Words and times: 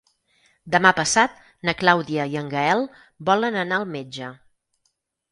Demà 0.75 0.91
passat 0.99 1.35
na 1.69 1.75
Clàudia 1.81 2.25
i 2.31 2.39
en 2.41 2.49
Gaël 2.53 2.81
volen 3.29 3.59
anar 3.65 3.77
al 3.81 3.85
metge. 3.97 4.31